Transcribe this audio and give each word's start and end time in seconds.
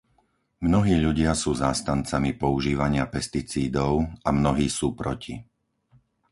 Mnohí 0.67 0.95
ľudia 1.05 1.33
sú 1.41 1.51
zástancami 1.63 2.31
používania 2.43 3.05
pesticídov 3.15 3.93
a 4.27 4.33
mnohí 4.39 4.65
sú 4.77 4.87
proti. 5.01 5.35